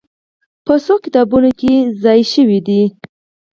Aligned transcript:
په 0.65 0.73
څو 0.85 0.95
کتابونو 1.03 1.49
کې 1.59 1.73
ځای 2.03 2.21
شوې 2.33 2.59
دي. 2.67 2.83